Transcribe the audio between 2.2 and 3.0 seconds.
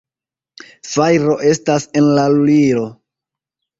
la lulilo!